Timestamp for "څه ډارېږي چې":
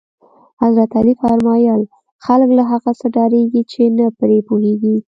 2.99-3.81